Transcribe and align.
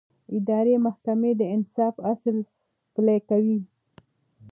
اداري 0.37 0.75
محکمې 0.85 1.31
د 1.35 1.41
انصاف 1.55 1.95
اصل 2.11 2.37
پلي 2.93 3.17
کوي. 3.29 3.59